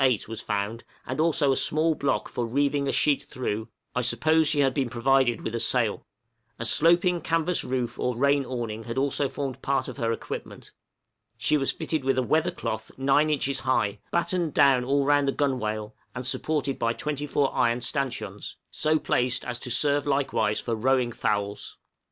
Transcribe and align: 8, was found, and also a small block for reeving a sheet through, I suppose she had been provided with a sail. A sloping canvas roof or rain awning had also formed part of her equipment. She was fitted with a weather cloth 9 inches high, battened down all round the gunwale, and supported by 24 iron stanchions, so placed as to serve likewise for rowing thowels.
8, 0.03 0.27
was 0.27 0.41
found, 0.41 0.83
and 1.05 1.19
also 1.19 1.51
a 1.51 1.55
small 1.55 1.93
block 1.93 2.27
for 2.27 2.43
reeving 2.43 2.87
a 2.87 2.91
sheet 2.91 3.21
through, 3.21 3.67
I 3.93 4.01
suppose 4.01 4.47
she 4.47 4.61
had 4.61 4.73
been 4.73 4.89
provided 4.89 5.41
with 5.41 5.53
a 5.53 5.59
sail. 5.59 6.07
A 6.57 6.65
sloping 6.65 7.21
canvas 7.21 7.63
roof 7.63 7.99
or 7.99 8.17
rain 8.17 8.43
awning 8.43 8.85
had 8.85 8.97
also 8.97 9.29
formed 9.29 9.61
part 9.61 9.87
of 9.87 9.97
her 9.97 10.11
equipment. 10.11 10.71
She 11.37 11.55
was 11.55 11.71
fitted 11.71 12.03
with 12.03 12.17
a 12.17 12.23
weather 12.23 12.49
cloth 12.49 12.89
9 12.97 13.29
inches 13.29 13.59
high, 13.59 13.99
battened 14.09 14.55
down 14.55 14.83
all 14.83 15.05
round 15.05 15.27
the 15.27 15.31
gunwale, 15.33 15.93
and 16.15 16.25
supported 16.25 16.79
by 16.79 16.93
24 16.93 17.53
iron 17.53 17.81
stanchions, 17.81 18.55
so 18.71 18.97
placed 18.97 19.45
as 19.45 19.59
to 19.59 19.69
serve 19.69 20.07
likewise 20.07 20.59
for 20.59 20.73
rowing 20.73 21.11
thowels. 21.11 21.77